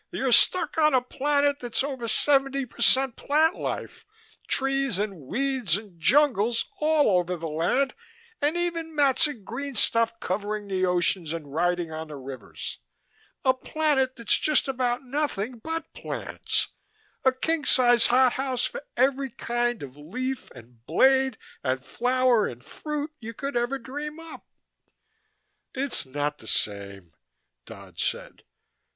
You're 0.09 0.31
stuck 0.31 0.79
on 0.79 0.95
a 0.95 1.01
planet 1.03 1.59
that's 1.59 1.83
over 1.83 2.07
seventy 2.07 2.65
per 2.65 2.81
cent 2.81 3.15
plant 3.17 3.55
life 3.55 4.03
trees 4.47 4.97
and 4.97 5.21
weeds 5.27 5.77
and 5.77 6.01
jungles 6.01 6.65
all 6.79 7.19
over 7.19 7.35
the 7.37 7.45
land 7.47 7.93
and 8.41 8.57
even 8.57 8.95
mats 8.95 9.27
of 9.27 9.45
green 9.45 9.75
stuff 9.75 10.19
covering 10.19 10.67
the 10.67 10.87
oceans 10.87 11.31
and 11.33 11.53
riding 11.53 11.91
on 11.91 12.07
the 12.07 12.15
rivers 12.15 12.79
a 13.45 13.53
planet 13.53 14.15
that's 14.15 14.39
just 14.39 14.67
about 14.67 15.03
nothing 15.03 15.59
but 15.59 15.93
plants, 15.93 16.69
a 17.23 17.31
king 17.31 17.63
sized 17.63 18.07
hothouse 18.07 18.65
for 18.65 18.83
every 18.97 19.29
kind 19.29 19.83
of 19.83 19.95
leaf 19.95 20.49
and 20.55 20.83
blade 20.87 21.37
and 21.63 21.85
flower 21.85 22.47
and 22.47 22.65
fruit 22.65 23.11
you 23.19 23.35
could 23.35 23.55
ever 23.55 23.77
dream 23.77 24.19
up" 24.19 24.47
"It's 25.83 26.07
not 26.07 26.39
the 26.39 26.47
same," 26.47 27.11
Dodd 27.67 27.99
said. 27.99 28.41